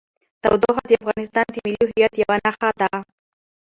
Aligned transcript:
تودوخه 0.43 0.83
د 0.87 0.91
افغانستان 1.01 1.47
د 1.51 1.55
ملي 1.65 1.79
هویت 1.85 2.13
یوه 2.21 2.35
نښه 2.43 2.69
ده. 2.79 2.89